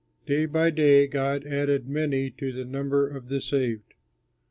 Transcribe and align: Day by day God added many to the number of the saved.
Day 0.25 0.47
by 0.47 0.71
day 0.71 1.05
God 1.05 1.45
added 1.45 1.87
many 1.87 2.31
to 2.31 2.51
the 2.51 2.65
number 2.65 3.07
of 3.07 3.27
the 3.27 3.39
saved. 3.39 3.93